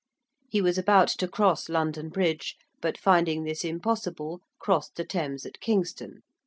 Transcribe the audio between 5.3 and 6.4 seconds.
at Kingston.